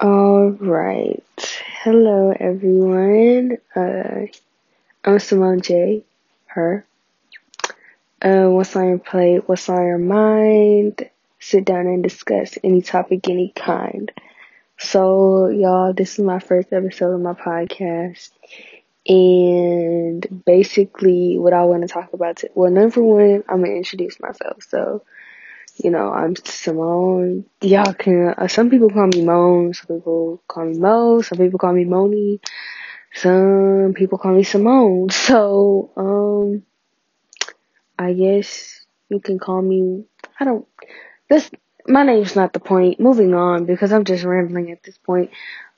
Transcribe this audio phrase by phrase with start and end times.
[0.00, 1.24] All right.
[1.82, 3.58] Hello, everyone.
[3.74, 4.26] Uh,
[5.04, 6.04] I'm Simone J.
[6.46, 6.86] Her.
[8.22, 9.48] Uh, what's on your plate?
[9.48, 11.10] What's on your mind?
[11.40, 14.12] Sit down and discuss any topic, any kind.
[14.78, 18.30] So, y'all, this is my first episode of my podcast.
[19.08, 23.76] And basically, what I want to talk about, t- well, number one, I'm going to
[23.78, 24.62] introduce myself.
[24.62, 25.02] So,
[25.78, 27.44] you know, I'm Simone.
[27.60, 31.58] Y'all can, uh, some people call me Moan, some people call me Mo, some people
[31.58, 32.40] call me Moni,
[33.14, 35.08] some people call me Simone.
[35.28, 36.62] So, um,
[37.98, 40.04] I guess you can call me,
[40.40, 40.66] I don't,
[41.28, 41.50] this,
[41.86, 43.00] my name's not the point.
[43.00, 45.30] Moving on, because I'm just rambling at this point.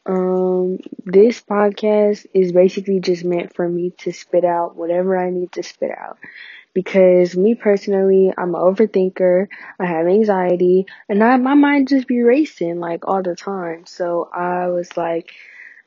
[0.06, 5.52] Um, this podcast is basically just meant for me to spit out whatever I need
[5.52, 6.18] to spit out
[6.74, 9.48] because me personally, I'm an overthinker.
[9.78, 13.86] I have anxiety and I, my mind just be racing like all the time.
[13.86, 15.32] So I was like,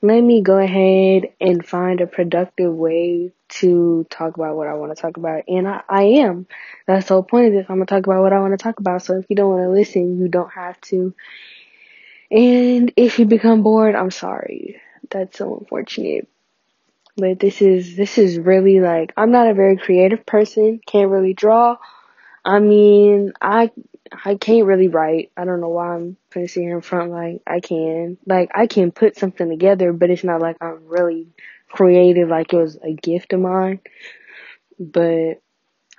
[0.02, 4.94] let me go ahead and find a productive way to talk about what I want
[4.94, 5.44] to talk about.
[5.48, 6.46] And I, I am.
[6.86, 7.66] That's the whole point of this.
[7.70, 9.02] I'm going to talk about what I want to talk about.
[9.02, 11.14] So if you don't want to listen, you don't have to.
[12.30, 14.80] And if you become bored, I'm sorry.
[15.10, 16.28] That's so unfortunate.
[17.16, 21.34] But this is, this is really like, I'm not a very creative person, can't really
[21.34, 21.76] draw.
[22.44, 23.70] I mean, I,
[24.24, 25.30] I can't really write.
[25.36, 28.18] I don't know why I'm putting sit here in front like I can.
[28.26, 31.28] Like I can put something together, but it's not like I'm really
[31.68, 33.80] creative like it was a gift of mine.
[34.78, 35.40] But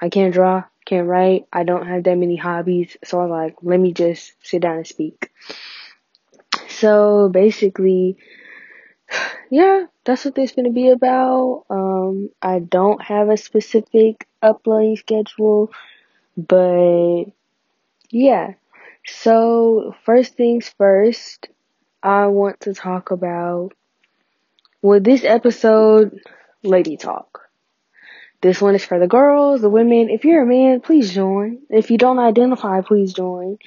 [0.01, 1.47] I can't draw, can't write.
[1.51, 2.95] I don't have that many hobbies.
[3.03, 5.31] So I'm like, let me just sit down and speak.
[6.79, 8.17] So basically,
[9.49, 11.65] yeah, that's what this is to be about.
[11.69, 15.71] Um, I don't have a specific uploading schedule,
[16.37, 17.25] but
[18.09, 18.53] yeah.
[19.05, 21.47] So first things first,
[22.01, 23.71] I want to talk about,
[24.81, 26.19] well, this episode,
[26.63, 27.41] lady talk.
[28.41, 30.09] This one is for the girls, the women.
[30.09, 31.59] If you're a man, please join.
[31.69, 33.57] If you don't identify, please join.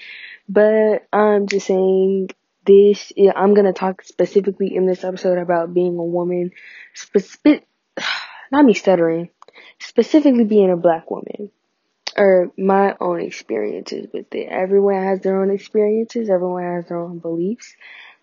[0.49, 2.31] But I'm just saying,
[2.69, 6.53] this I'm gonna talk specifically in this episode about being a woman,
[6.95, 7.67] specific,
[8.53, 9.31] not me stuttering,
[9.81, 11.51] specifically being a black woman,
[12.17, 14.49] or my own experiences with it.
[14.51, 17.75] Everyone has their own experiences, everyone has their own beliefs,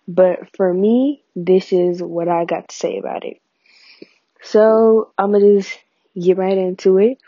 [0.06, 3.40] but for me, this is what I got to say about it.
[4.42, 5.76] So I'm gonna just
[6.18, 7.18] get right into it.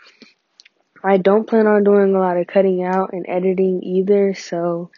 [1.03, 4.91] I don't plan on doing a lot of cutting out and editing either, so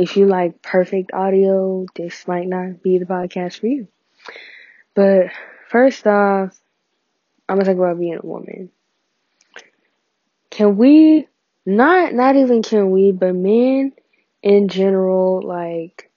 [0.00, 3.86] if you like perfect audio, this might not be the podcast for you.
[4.94, 5.26] But
[5.68, 6.58] first off,
[7.46, 8.70] I'm gonna talk about being a woman.
[10.48, 11.28] Can we
[11.66, 13.92] not not even can we, but men
[14.42, 16.10] in general, like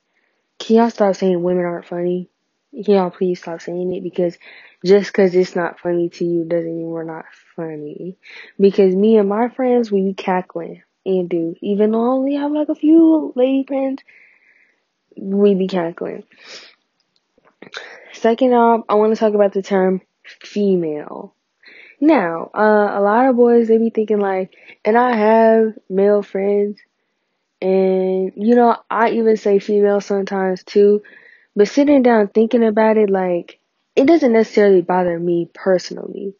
[0.59, 2.29] can y'all stop saying women aren't funny?
[2.71, 4.37] Can y'all please stop saying it because
[4.85, 7.25] just cause it's not funny to you doesn't mean we're not
[7.57, 8.15] funny.
[8.57, 11.55] Because me and my friends, we cackling and do.
[11.61, 14.03] Even though I only have like a few lady friends,
[15.15, 16.23] we be cackling.
[18.13, 21.35] Second off, I want to talk about the term female.
[21.99, 24.53] Now, uh, a lot of boys, they be thinking like,
[24.83, 26.79] and I have male friends,
[27.61, 31.01] and you know, I even say female sometimes too,
[31.55, 33.59] but sitting down thinking about it, like,
[33.95, 36.33] it doesn't necessarily bother me personally,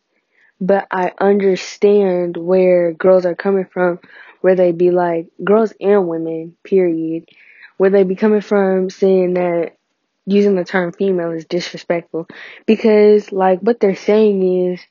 [0.60, 4.00] but I understand where girls are coming from
[4.44, 7.30] where they be like, girls and women, period,
[7.78, 9.78] where they be coming from saying that
[10.26, 12.28] using the term female is disrespectful.
[12.66, 14.82] Because, like, what they're saying is,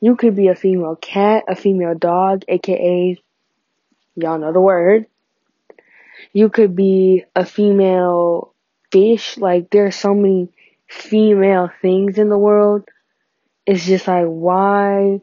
[0.00, 3.20] you could be a female cat, a female dog, aka,
[4.16, 5.04] y'all know the word.
[6.32, 8.54] You could be a female
[8.90, 9.36] fish.
[9.36, 10.48] Like, there's so many
[10.88, 12.88] female things in the world.
[13.66, 15.20] It's just like, why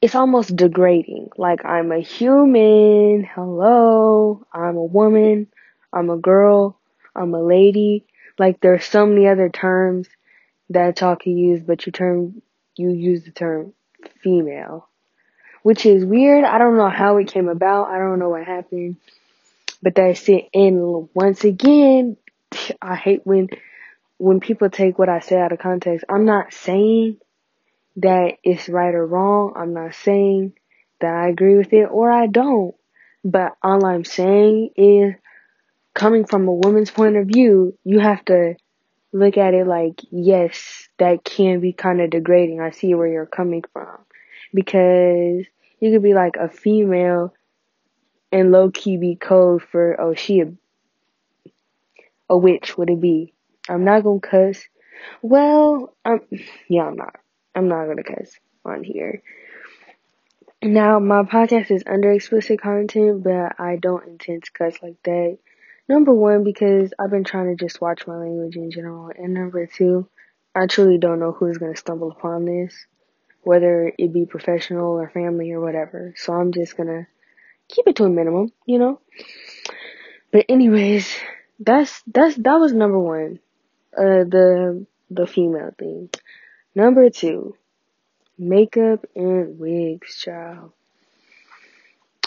[0.00, 1.28] it's almost degrading.
[1.36, 3.24] Like I'm a human.
[3.24, 4.46] Hello.
[4.52, 5.48] I'm a woman.
[5.92, 6.78] I'm a girl.
[7.14, 8.06] I'm a lady.
[8.38, 10.08] Like there's so many other terms
[10.70, 12.40] that y'all can use, but you term,
[12.76, 13.74] you use the term
[14.22, 14.88] female,
[15.62, 16.44] which is weird.
[16.44, 17.88] I don't know how it came about.
[17.88, 18.96] I don't know what happened,
[19.82, 20.48] but that's it.
[20.54, 22.16] And once again,
[22.80, 23.48] I hate when,
[24.16, 26.06] when people take what I say out of context.
[26.08, 27.18] I'm not saying
[28.02, 29.54] that it's right or wrong.
[29.56, 30.54] I'm not saying
[31.00, 32.74] that I agree with it or I don't.
[33.24, 35.14] But all I'm saying is
[35.94, 38.54] coming from a woman's point of view, you have to
[39.12, 42.60] look at it like, yes, that can be kind of degrading.
[42.60, 43.98] I see where you're coming from.
[44.54, 45.44] Because
[45.80, 47.34] you could be like a female
[48.32, 50.52] and low key be code for, oh, she a,
[52.28, 53.34] a witch, would it be?
[53.68, 54.62] I'm not gonna cuss.
[55.22, 56.20] Well, um,
[56.68, 57.16] yeah, I'm not.
[57.60, 58.32] I'm not gonna cuss
[58.64, 59.22] on here.
[60.62, 65.36] Now, my podcast is under explicit content, but I don't intend to cuss like that.
[65.86, 69.10] Number one, because I've been trying to just watch my language in general.
[69.14, 70.08] And number two,
[70.54, 72.74] I truly don't know who's going to stumble upon this,
[73.42, 76.14] whether it be professional or family or whatever.
[76.16, 77.06] So I'm just going to
[77.68, 79.00] keep it to a minimum, you know?
[80.30, 81.14] But anyways,
[81.58, 83.38] that's, that's, that was number one.
[83.96, 86.10] Uh, the, the female thing.
[86.74, 87.56] Number two,
[88.38, 90.72] makeup and wigs, child.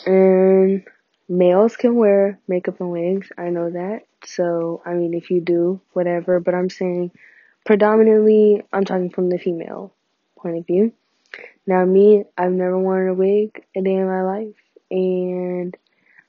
[0.05, 0.83] And
[1.29, 3.31] males can wear makeup and wigs.
[3.37, 4.01] I know that.
[4.25, 6.41] So, I mean, if you do, whatever.
[6.41, 7.11] But I'm saying
[7.65, 9.93] predominantly, I'm talking from the female
[10.37, 10.91] point of view.
[11.65, 14.55] Now, me, I've never worn a wig a day in my life.
[14.91, 15.75] And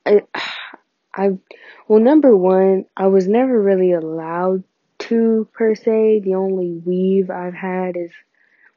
[0.05, 0.21] I,
[1.13, 1.37] I,
[1.87, 4.63] well, number one, I was never really allowed
[5.09, 6.21] to per se.
[6.23, 8.11] The only weave I've had is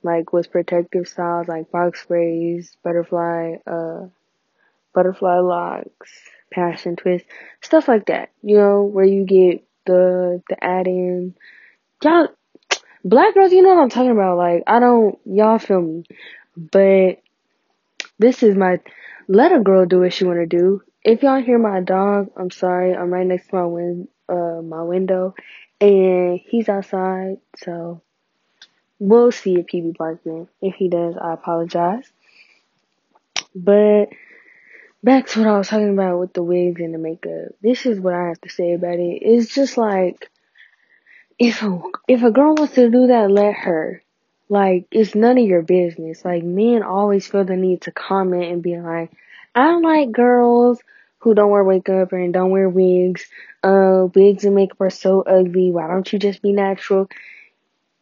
[0.03, 4.07] like with protective styles like box braids, butterfly, uh,
[4.95, 6.13] butterfly locks,
[6.51, 7.25] passion twist,
[7.61, 8.31] stuff like that.
[8.43, 11.35] You know, where you get the the add in.
[12.03, 12.29] Y'all,
[13.05, 14.39] black girls, you know what I'm talking about.
[14.39, 16.05] Like, I don't, y'all feel me,
[16.57, 17.21] but
[18.19, 18.81] this is my.
[19.31, 20.83] Let a girl do what she wanna do.
[21.05, 22.95] If y'all hear my dog, I'm sorry.
[22.95, 25.35] I'm right next to my win, uh, my window,
[25.81, 28.03] and he's outside, so
[28.99, 30.49] We'll see if he be barking.
[30.61, 32.11] If he does, I apologize.
[33.55, 34.07] But
[35.05, 37.55] back to what I was talking about with the wigs and the makeup.
[37.63, 39.23] This is what I have to say about it.
[39.23, 40.29] It's just like
[41.39, 44.03] if a if a girl wants to do that, let her.
[44.49, 46.25] Like it's none of your business.
[46.25, 49.13] Like men always feel the need to comment and be like,
[49.55, 50.81] I don't like girls
[51.19, 53.27] who don't wear makeup and don't wear wigs.
[53.63, 55.71] Uh, wigs and makeup are so ugly.
[55.71, 57.09] Why don't you just be natural?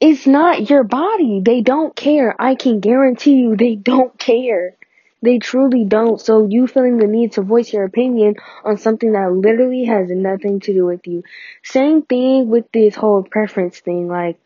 [0.00, 1.40] It's not your body.
[1.40, 2.34] They don't care.
[2.38, 4.76] I can guarantee you they don't care.
[5.22, 6.20] They truly don't.
[6.20, 10.60] So you feeling the need to voice your opinion on something that literally has nothing
[10.60, 11.24] to do with you.
[11.64, 14.08] Same thing with this whole preference thing.
[14.08, 14.38] Like,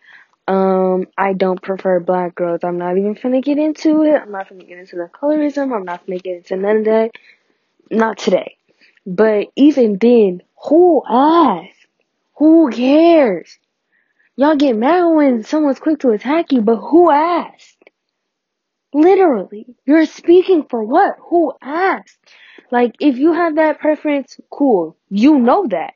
[0.46, 2.60] um, I don't prefer black girls.
[2.62, 4.22] I'm not even gonna get into it.
[4.22, 5.74] I'm not gonna get into the colorism.
[5.74, 7.10] I'm not gonna get into none of that.
[7.90, 8.56] Not today.
[9.06, 11.86] But even then, who asked?
[12.36, 13.58] Who cares?
[14.36, 17.76] Y'all get mad when someone's quick to attack you, but who asked?
[18.92, 19.66] Literally.
[19.84, 21.16] You're speaking for what?
[21.28, 22.18] Who asked?
[22.70, 24.96] Like, if you have that preference, cool.
[25.08, 25.94] You know that.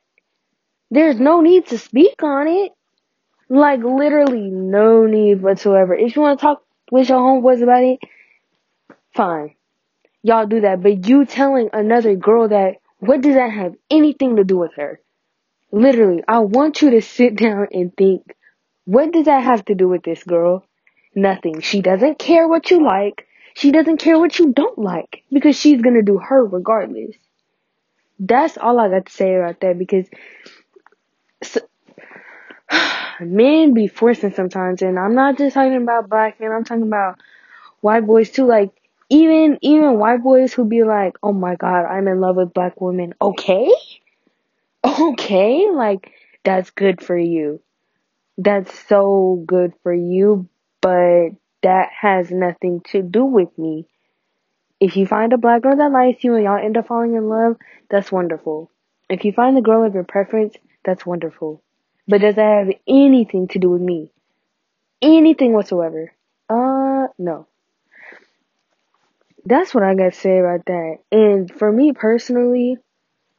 [0.91, 2.73] There's no need to speak on it.
[3.49, 5.95] Like, literally no need whatsoever.
[5.95, 7.99] If you want to talk with your homeboys about it,
[9.15, 9.55] fine.
[10.23, 10.83] Y'all do that.
[10.83, 15.01] But you telling another girl that, what does that have anything to do with her?
[15.71, 18.35] Literally, I want you to sit down and think,
[18.85, 20.65] what does that have to do with this girl?
[21.15, 21.61] Nothing.
[21.61, 23.27] She doesn't care what you like.
[23.55, 27.15] She doesn't care what you don't like because she's gonna do her regardless.
[28.19, 30.07] That's all I got to say about that because
[31.43, 31.61] so,
[33.21, 36.51] men be forcing sometimes, and I'm not just talking about black men.
[36.51, 37.21] I'm talking about
[37.81, 38.47] white boys too.
[38.47, 38.71] Like
[39.11, 42.81] even even white boys who be like, "Oh my god, I'm in love with black
[42.81, 43.73] women." Okay,
[44.85, 46.13] okay, like
[46.45, 47.61] that's good for you.
[48.37, 50.49] That's so good for you,
[50.81, 51.31] but
[51.63, 53.87] that has nothing to do with me.
[54.81, 57.29] If you find a black girl that likes you and y'all end up falling in
[57.29, 57.57] love,
[57.89, 58.71] that's wonderful.
[59.09, 61.63] If you find the girl of your preference, that's wonderful.
[62.07, 64.13] But does that have anything to do with me?
[65.01, 66.13] Anything whatsoever?
[66.51, 67.47] Uh, no.
[69.45, 70.99] That's what I got to say about that.
[71.13, 72.79] And for me personally,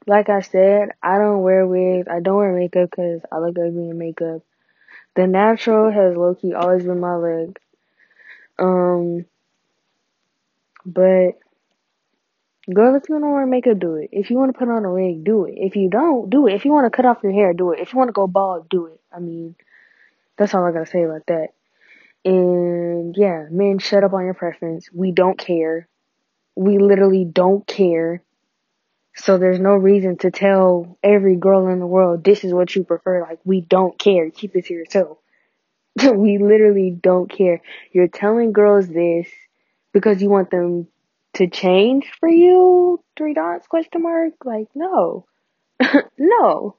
[0.06, 2.08] like I said, I don't wear wigs.
[2.10, 4.44] I don't wear makeup because I look ugly in makeup.
[5.16, 7.60] The natural has low key always been my look.
[8.60, 9.26] Um,
[10.86, 11.32] but
[12.72, 14.10] girl, if you want to wear makeup, do it.
[14.12, 15.56] If you want to put on a wig, do it.
[15.58, 16.54] If you don't, do it.
[16.54, 17.80] If you want to cut off your hair, do it.
[17.80, 19.00] If you want to go bald, do it.
[19.12, 19.56] I mean,
[20.38, 21.50] that's all I gotta say about that.
[22.24, 24.90] And yeah, men, shut up on your preference.
[24.94, 25.88] We don't care.
[26.56, 28.24] We literally don't care.
[29.16, 32.84] So there's no reason to tell every girl in the world this is what you
[32.84, 33.22] prefer.
[33.22, 34.30] Like we don't care.
[34.30, 35.18] Keep it to yourself.
[36.14, 37.62] we literally don't care.
[37.92, 39.28] You're telling girls this
[39.94, 40.88] because you want them
[41.36, 43.02] to change for you?
[43.18, 44.34] Three dots question mark?
[44.44, 45.26] Like no.
[46.18, 46.78] no.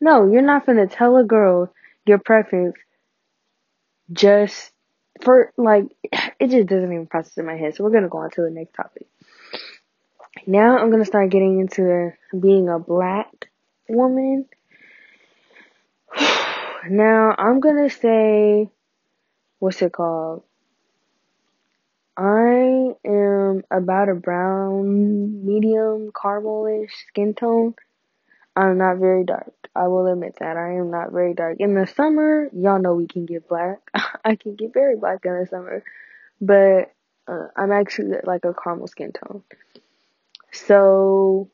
[0.00, 1.72] No, you're not gonna tell a girl
[2.06, 2.76] your preference
[4.12, 4.71] just
[5.20, 5.84] for like
[6.40, 7.74] it just doesn't even process in my head.
[7.74, 9.06] So we're gonna go on to the next topic.
[10.46, 13.48] Now I'm gonna start getting into being a black
[13.88, 14.46] woman.
[16.90, 18.68] Now I'm gonna say,
[19.60, 20.42] what's it called?
[22.16, 27.74] I am about a brown, medium, caramelish skin tone.
[28.56, 29.61] I'm not very dark.
[29.74, 31.56] I will admit that I am not very dark.
[31.58, 33.78] In the summer, y'all know we can get black.
[34.24, 35.82] I can get very black in the summer,
[36.40, 36.92] but
[37.26, 39.42] uh, I'm actually like a caramel skin tone.
[40.52, 41.50] So,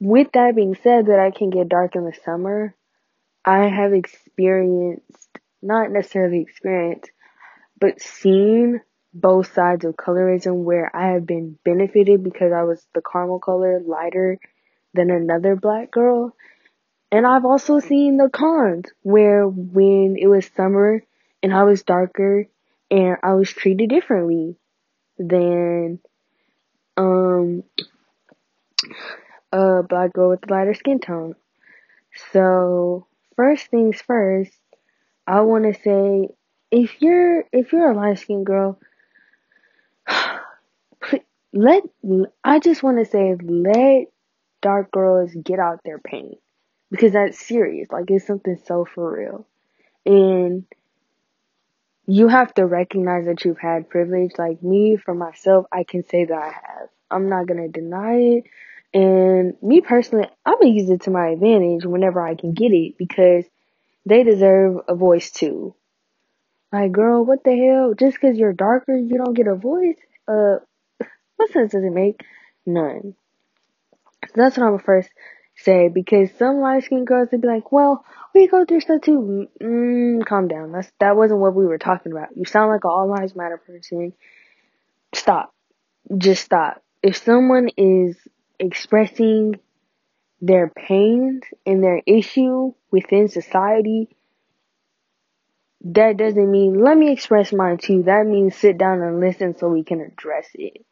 [0.00, 2.74] with that being said, that I can get dark in the summer,
[3.44, 7.10] I have experienced, not necessarily experienced,
[7.80, 8.80] but seen
[9.14, 13.80] both sides of colorism where I have been benefited because I was the caramel color
[13.80, 14.38] lighter
[14.92, 16.34] than another black girl.
[17.14, 21.00] And I've also seen the cons where when it was summer
[21.44, 22.48] and I was darker
[22.90, 24.56] and I was treated differently
[25.16, 26.00] than
[26.96, 27.62] um
[29.52, 31.36] a black girl with a lighter skin tone.
[32.32, 33.06] So
[33.36, 34.50] first things first,
[35.24, 36.30] I want to say
[36.72, 38.80] if you're if you're a light skinned girl,
[41.52, 41.84] let
[42.42, 44.08] I just want to say let
[44.60, 46.38] dark girls get out their pain
[46.94, 47.88] because that's serious.
[47.90, 49.46] Like it's something so for real,
[50.06, 50.64] and
[52.06, 54.32] you have to recognize that you've had privilege.
[54.38, 56.88] Like me, for myself, I can say that I have.
[57.10, 58.44] I'm not gonna deny it.
[58.92, 62.96] And me personally, I'm gonna use it to my advantage whenever I can get it
[62.98, 63.44] because
[64.06, 65.74] they deserve a voice too.
[66.72, 67.94] Like, girl, what the hell?
[67.94, 69.96] Just because you're darker, you don't get a voice?
[70.28, 70.56] Uh,
[71.36, 72.22] what sense does it make?
[72.66, 73.14] None.
[74.26, 75.10] So that's what I'm first
[75.56, 79.48] say because some light skinned girls would be like, well, we go through stuff too.
[79.62, 80.72] Mm, calm down.
[80.72, 82.36] That's that wasn't what we were talking about.
[82.36, 84.12] You sound like an all lives matter person.
[85.14, 85.54] Stop.
[86.16, 86.82] Just stop.
[87.02, 88.16] If someone is
[88.58, 89.60] expressing
[90.40, 94.08] their pains and their issue within society,
[95.82, 98.04] that doesn't mean let me express mine too.
[98.04, 100.84] That means sit down and listen so we can address it.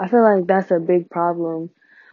[0.00, 1.70] I feel like that's a big problem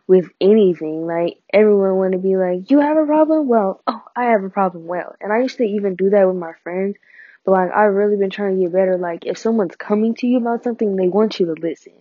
[0.10, 1.06] with anything.
[1.06, 3.48] Like everyone want to be like, you have a problem?
[3.48, 4.88] Well, oh, I have a problem.
[4.88, 6.98] Well, and I used to even do that with my friends.
[7.46, 8.98] But like I've really been trying to get better.
[8.98, 11.94] Like if someone's coming to you about something, they want you to listen.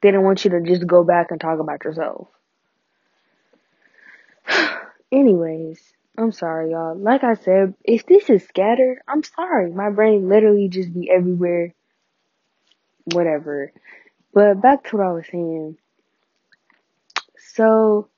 [0.00, 2.28] They don't want you to just go back and talk about yourself.
[5.12, 5.82] Anyways,
[6.16, 6.96] I'm sorry, y'all.
[6.96, 9.70] Like I said, if this is scattered, I'm sorry.
[9.70, 11.74] My brain literally just be everywhere.
[13.12, 13.70] Whatever.
[14.32, 15.76] But back to what I was saying.
[17.54, 18.08] So,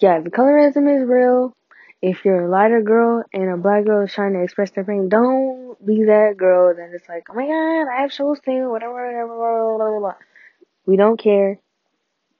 [0.00, 1.56] yeah, the colorism is real.
[2.02, 5.08] If you're a lighter girl and a black girl is trying to express their pain,
[5.08, 8.92] don't be that girl that is like, oh my god, I have shows too, whatever,
[8.92, 10.18] whatever, blah, blah, blah, blah.
[10.84, 11.58] We don't care.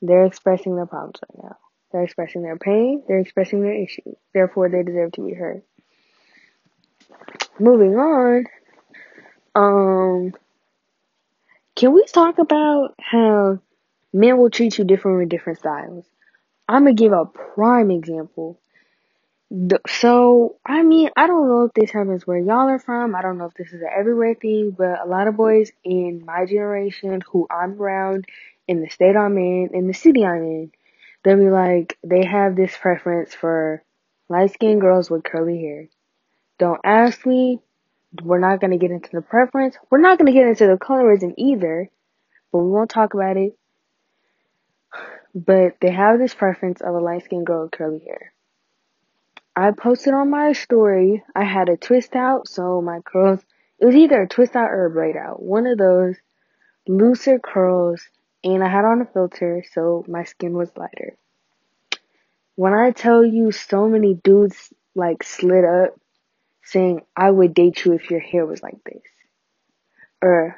[0.02, 1.56] They're expressing their problems right now.
[1.92, 3.02] They're expressing their pain.
[3.06, 4.16] They're expressing their issues.
[4.34, 5.62] Therefore, they deserve to be heard.
[7.58, 8.46] Moving on.
[9.54, 10.32] Um,
[11.76, 13.60] can we talk about how
[14.12, 16.06] men will treat you different with different styles?
[16.68, 18.60] I'm gonna give a prime example.
[19.88, 23.14] So, I mean, I don't know if this happens where y'all are from.
[23.14, 26.24] I don't know if this is an everywhere thing, but a lot of boys in
[26.26, 28.26] my generation who I'm around,
[28.68, 30.72] in the state I'm in, in the city I'm in,
[31.24, 33.82] they'll be like, they have this preference for
[34.28, 35.88] light skinned girls with curly hair.
[36.58, 37.60] Don't ask me.
[38.22, 39.76] We're not gonna get into the preference.
[39.90, 41.90] We're not gonna get into the colorism either,
[42.52, 43.56] but we won't talk about it.
[45.34, 48.32] But they have this preference of a light skinned girl with curly hair.
[49.56, 53.40] I posted on my story, I had a twist out, so my curls,
[53.78, 55.42] it was either a twist out or a braid out.
[55.42, 56.16] One of those
[56.86, 58.02] looser curls,
[58.44, 61.16] and I had on a filter, so my skin was lighter.
[62.54, 65.98] When I tell you so many dudes like slid up
[66.62, 69.02] saying, I would date you if your hair was like this.
[70.22, 70.56] Or,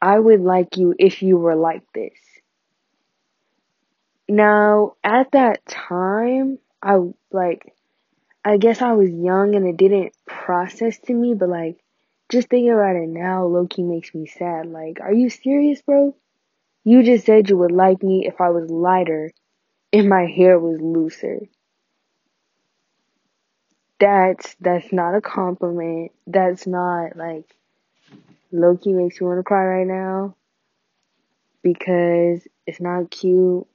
[0.00, 2.12] I would like you if you were like this.
[4.32, 7.74] Now, at that time, I like,
[8.42, 11.84] I guess I was young and it didn't process to me, but like,
[12.30, 14.68] just thinking about it now, Loki makes me sad.
[14.68, 16.16] Like, are you serious, bro?
[16.82, 19.32] You just said you would like me if I was lighter
[19.92, 21.40] and my hair was looser.
[24.00, 26.12] That's, that's not a compliment.
[26.26, 27.54] That's not like,
[28.50, 30.36] Loki makes me want to cry right now.
[31.62, 33.66] Because it's not cute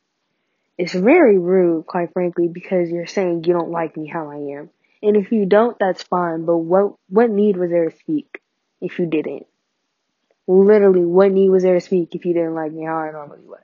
[0.77, 4.69] it's very rude, quite frankly, because you're saying you don't like me how I am.
[5.01, 8.41] And if you don't, that's fine, but what, what need was there to speak
[8.81, 9.45] if you didn't?
[10.47, 13.45] Literally, what need was there to speak if you didn't like me how I normally
[13.45, 13.59] was?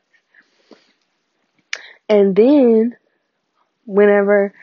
[2.09, 2.95] And then,
[3.85, 4.53] whenever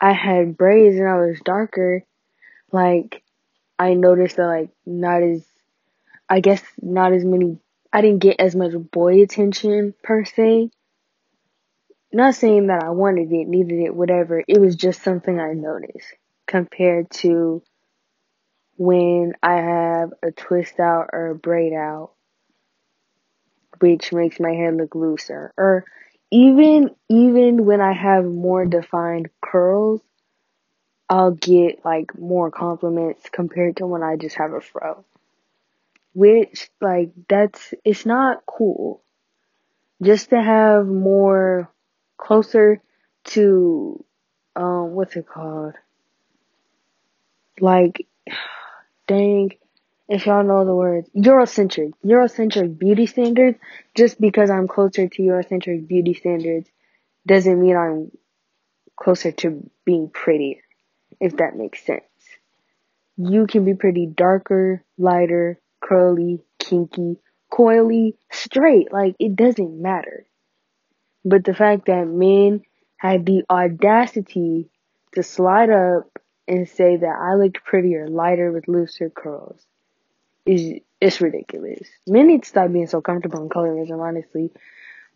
[0.00, 2.04] I had braids and I was darker,
[2.72, 3.22] like
[3.78, 5.44] I noticed that like not as
[6.28, 7.58] I guess not as many
[7.92, 10.70] I didn't get as much boy attention per se.
[12.12, 14.42] Not saying that I wanted it, needed it, whatever.
[14.46, 16.12] It was just something I noticed
[16.46, 17.62] compared to
[18.76, 22.10] when I have a twist out or a braid out,
[23.78, 25.52] which makes my hair look looser.
[25.56, 25.84] Or
[26.32, 30.00] even, even when I have more defined curls,
[31.08, 35.04] I'll get like more compliments compared to when I just have a fro.
[36.12, 39.00] Which, like, that's, it's not cool.
[40.02, 41.70] Just to have more
[42.20, 42.80] closer
[43.24, 44.04] to,
[44.54, 45.74] um, what's it called?
[47.60, 48.06] Like,
[49.08, 49.52] dang,
[50.08, 53.58] if y'all know the words, Eurocentric, Eurocentric beauty standards,
[53.94, 56.68] just because I'm closer to Eurocentric beauty standards
[57.26, 58.10] doesn't mean I'm
[58.96, 60.60] closer to being prettier,
[61.20, 62.02] if that makes sense.
[63.16, 67.18] You can be pretty darker, lighter, curly, kinky,
[67.52, 70.26] coily, straight, like it doesn't matter.
[71.24, 72.62] But the fact that men
[72.96, 74.70] had the audacity
[75.12, 79.60] to slide up and say that I looked prettier, lighter with looser curls
[80.46, 81.88] is it's ridiculous.
[82.06, 84.50] Men need to stop being so comfortable in colorism, honestly.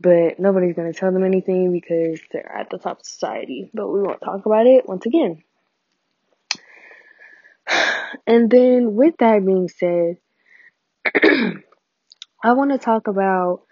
[0.01, 3.71] But nobody's gonna tell them anything because they're at the top of society.
[3.73, 5.43] But we won't talk about it once again.
[8.27, 10.19] And then with that being said,
[12.45, 13.63] I want to talk about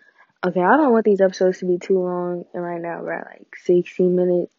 [0.45, 3.27] okay, I don't want these episodes to be too long and right now we're at
[3.27, 4.55] like 60 minutes.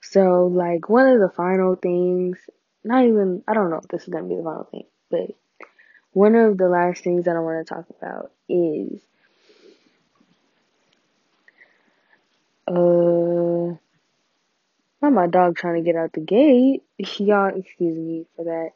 [0.00, 2.38] So like one of the final things,
[2.84, 5.30] not even I don't know if this is gonna be the final thing, but
[6.12, 9.00] one of the last things that I want to talk about is
[12.66, 13.76] uh
[15.00, 16.82] not my dog trying to get out the gate.
[16.98, 18.70] Y'all excuse me for that.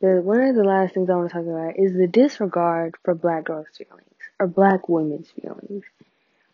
[0.00, 3.14] But one of the last things I want to talk about is the disregard for
[3.14, 4.13] black girls' feelings
[4.46, 5.84] black women's feelings.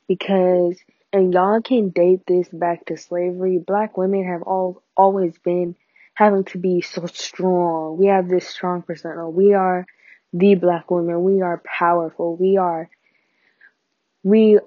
[0.06, 0.76] Because
[1.12, 3.58] and y'all can date this back to slavery.
[3.58, 5.74] Black women have all always been
[6.14, 7.96] having to be so strong.
[7.98, 9.26] We have this strong persona.
[9.26, 9.86] Oh, we are
[10.32, 11.24] the black women.
[11.24, 12.36] We are powerful.
[12.36, 12.88] We are
[14.22, 14.60] we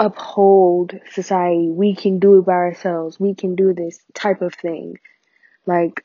[0.00, 1.68] uphold society.
[1.68, 3.18] We can do it by ourselves.
[3.18, 4.98] We can do this type of thing.
[5.66, 6.04] Like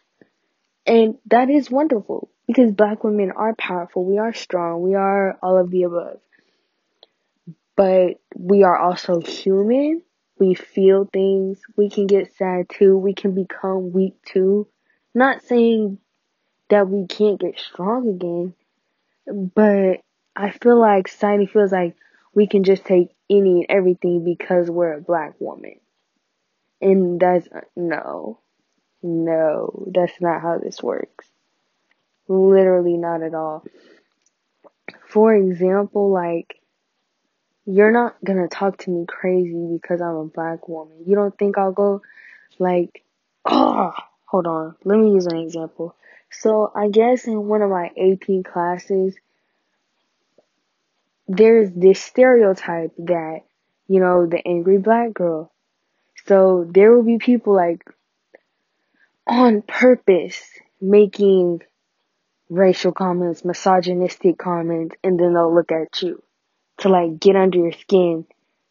[0.85, 4.03] and that is wonderful because black women are powerful.
[4.03, 4.81] We are strong.
[4.81, 6.19] We are all of the above
[7.75, 10.01] but we are also human.
[10.39, 11.59] We feel things.
[11.75, 12.97] We can get sad too.
[12.97, 14.67] We can become weak too.
[15.13, 15.99] Not saying
[16.69, 18.53] that we can't get strong again,
[19.55, 20.01] but
[20.35, 21.95] I feel like society feels like
[22.33, 25.79] we can just take any and everything because we're a black woman.
[26.81, 28.39] And that's, no.
[29.03, 31.27] No, that's not how this works.
[32.27, 33.63] Literally not at all.
[35.07, 36.55] For example, like,
[37.65, 41.03] you're not gonna talk to me crazy because I'm a black woman.
[41.05, 42.01] You don't think I'll go
[42.59, 43.03] like,
[43.45, 43.93] oh,
[44.25, 44.75] hold on.
[44.83, 45.95] Let me use an example.
[46.29, 49.15] So I guess in one of my AP classes,
[51.27, 53.41] there's this stereotype that,
[53.87, 55.51] you know, the angry black girl.
[56.25, 57.83] So there will be people like
[59.25, 60.41] on purpose
[60.81, 61.61] making
[62.49, 66.21] racial comments, misogynistic comments, and then they'll look at you
[66.83, 68.25] to like get under your skin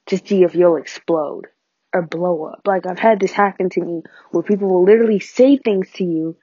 [0.06, 1.46] to see if you'll explode
[1.94, 2.60] or blow up.
[2.66, 6.36] Like I've had this happen to me where people will literally say things to you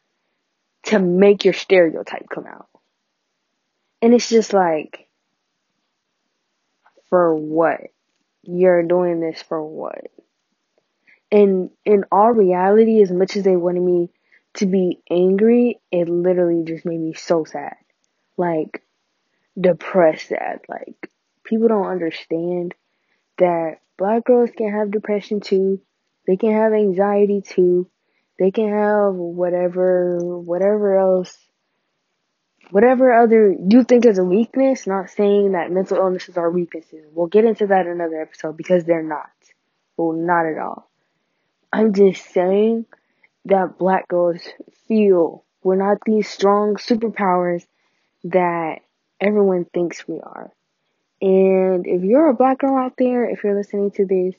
[0.86, 2.68] to make your stereotype come out.
[4.02, 5.08] And it's just like,
[7.10, 7.82] for what?
[8.42, 10.08] You're doing this for what?
[11.32, 14.10] And in all reality, as much as they wanted me
[14.56, 17.76] to be angry, it literally just made me so sad.
[18.38, 18.82] Like,
[19.60, 20.62] depressed sad.
[20.68, 21.12] Like,
[21.50, 22.76] people don't understand
[23.40, 25.82] that black girls can have depression too.
[26.28, 27.90] They can have anxiety too.
[28.38, 31.36] They can have whatever, whatever else,
[32.70, 34.86] whatever other you think is a weakness.
[34.86, 37.06] Not saying that mental illnesses are weaknesses.
[37.12, 39.30] We'll get into that in another episode because they're not.
[39.98, 40.90] Well, not at all.
[41.74, 42.86] I'm just saying
[43.46, 44.42] that black girls
[44.88, 47.66] feel we're not these strong superpowers
[48.24, 48.80] that
[49.20, 50.52] everyone thinks we are.
[51.22, 54.36] And if you're a black girl out there, if you're listening to this,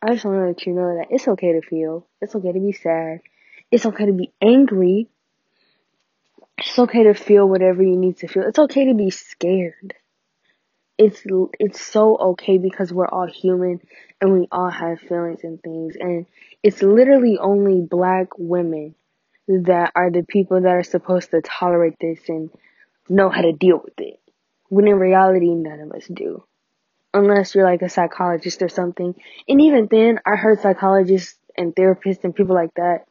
[0.00, 2.06] I just want to let you know that it's okay to feel.
[2.20, 3.20] It's okay to be sad.
[3.70, 5.08] It's okay to be angry.
[6.58, 8.44] It's okay to feel whatever you need to feel.
[8.44, 9.94] It's okay to be scared.
[10.98, 11.22] It's
[11.58, 13.80] it's so okay because we're all human
[14.20, 16.26] and we all have feelings and things and
[16.62, 18.94] it's literally only black women
[19.48, 22.50] that are the people that are supposed to tolerate this and
[23.08, 24.20] know how to deal with it.
[24.72, 26.44] When in reality, none of us do.
[27.12, 29.14] Unless you're like a psychologist or something.
[29.46, 33.04] And even then, I heard psychologists and therapists and people like that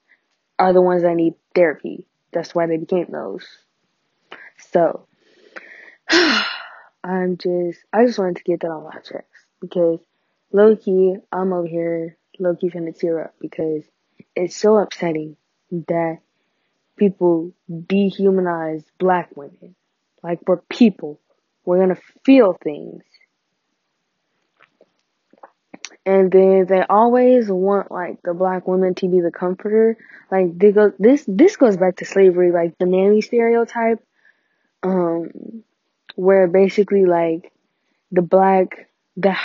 [0.57, 2.07] are the ones that need therapy.
[2.33, 3.45] That's why they became those.
[4.71, 5.05] So,
[6.09, 9.27] I'm just, I just wanted to get that on my chest
[9.59, 9.99] because
[10.51, 13.83] low key, I'm over here low key finna tear up because
[14.35, 15.37] it's so upsetting
[15.69, 16.21] that
[16.97, 19.75] people dehumanize black women.
[20.23, 21.19] Like we're people.
[21.65, 23.03] We're gonna feel things.
[26.05, 29.97] And then they always want like the black woman to be the comforter.
[30.31, 34.03] Like they go this this goes back to slavery, like the nanny stereotype.
[34.81, 35.63] Um
[36.15, 37.51] where basically like
[38.11, 39.35] the black the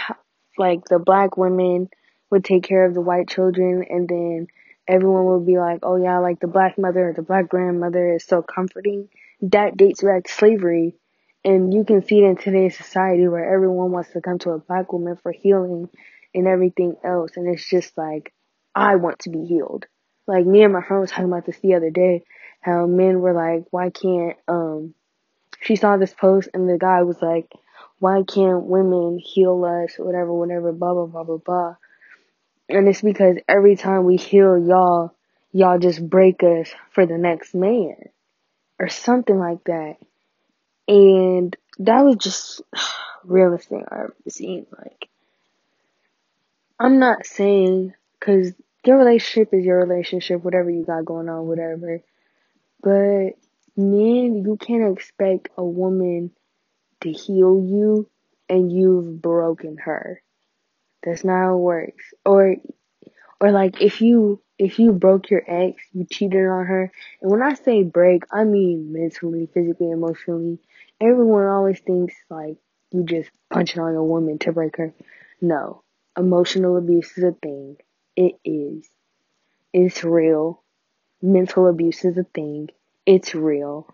[0.56, 1.90] like the black women
[2.30, 4.48] would take care of the white children and then
[4.88, 8.24] everyone would be like, oh yeah, like the black mother or the black grandmother is
[8.24, 9.08] so comforting.
[9.42, 10.94] That dates back to slavery.
[11.46, 14.58] And you can see it in today's society where everyone wants to come to a
[14.58, 15.88] black woman for healing
[16.34, 17.30] and everything else.
[17.36, 18.34] And it's just like,
[18.74, 19.86] I want to be healed.
[20.26, 22.24] Like me and my friend was talking about this the other day,
[22.60, 24.94] how men were like, why can't, um,
[25.60, 27.48] she saw this post and the guy was like,
[28.00, 31.76] why can't women heal us, whatever, whatever, blah, blah, blah, blah, blah.
[32.68, 35.14] And it's because every time we heal y'all,
[35.52, 37.94] y'all just break us for the next man.
[38.80, 39.94] Or something like that.
[40.88, 42.62] And that was just
[43.24, 44.66] realest thing I've ever seen.
[44.76, 45.08] Like,
[46.78, 48.52] I'm not saying, cause
[48.84, 52.00] your relationship is your relationship, whatever you got going on, whatever.
[52.82, 53.36] But
[53.76, 56.30] man, you can't expect a woman
[57.00, 58.08] to heal you
[58.48, 60.22] and you've broken her.
[61.02, 62.04] That's not how it works.
[62.24, 62.56] Or,
[63.40, 66.92] or like if you, if you broke your ex, you cheated on her.
[67.20, 70.58] And when I say break, I mean mentally, physically, emotionally.
[71.00, 72.56] Everyone always thinks like
[72.90, 74.94] you just punching on a woman to break her.
[75.40, 75.82] No.
[76.16, 77.76] Emotional abuse is a thing.
[78.16, 78.88] It is.
[79.72, 80.62] It's real.
[81.20, 82.70] Mental abuse is a thing.
[83.04, 83.86] It's real.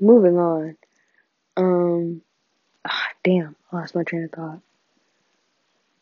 [0.00, 0.76] Moving on.
[1.56, 2.22] Um,
[2.84, 4.60] ah, damn, I lost my train of thought.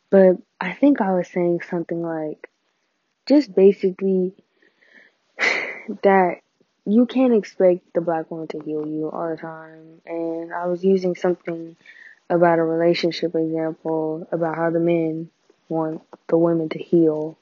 [0.09, 2.49] But I think I was saying something like,
[3.27, 4.33] just basically
[6.03, 6.37] that
[6.85, 10.01] you can't expect the black woman to heal you all the time.
[10.05, 11.75] And I was using something
[12.29, 15.29] about a relationship example about how the men
[15.69, 17.37] want the women to heal.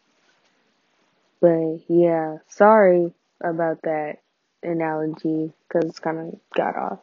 [1.40, 4.18] But yeah, sorry about that
[4.62, 7.00] analogy because it's kind of got off.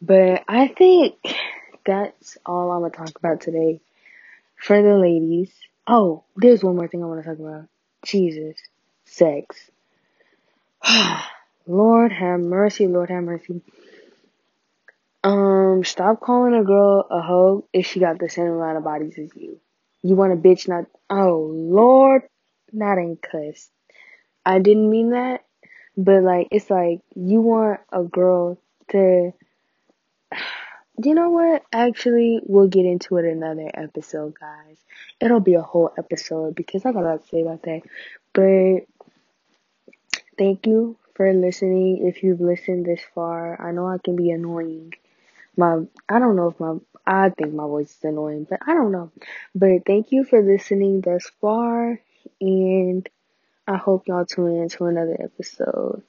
[0.00, 1.16] But I think
[1.84, 3.80] that's all I'm gonna talk about today
[4.56, 5.52] for the ladies.
[5.86, 7.68] Oh, there's one more thing I want to talk about.
[8.02, 8.56] Jesus.
[9.04, 9.70] Sex.
[11.66, 13.62] Lord have mercy, Lord have mercy.
[15.22, 19.18] Um, stop calling a girl a hoe if she got the same amount of bodies
[19.18, 19.60] as you.
[20.02, 22.22] You want a bitch not, oh Lord,
[22.72, 23.68] not in cuss.
[24.46, 25.44] I didn't mean that,
[25.96, 28.58] but like, it's like, you want a girl
[28.90, 29.32] to,
[31.02, 31.62] you know what?
[31.72, 34.78] Actually, we'll get into it another episode, guys.
[35.20, 37.82] It'll be a whole episode because I got a lot to say about that.
[38.32, 38.86] But
[40.38, 42.06] thank you for listening.
[42.06, 44.94] If you've listened this far, I know I can be annoying.
[45.54, 48.90] My, I don't know if my, I think my voice is annoying, but I don't
[48.90, 49.12] know.
[49.54, 52.00] But thank you for listening thus far,
[52.40, 53.06] and
[53.68, 56.02] I hope y'all tune in to another episode.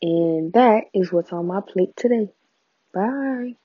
[0.00, 2.28] And that is what's on my plate today.
[2.94, 3.56] Bye.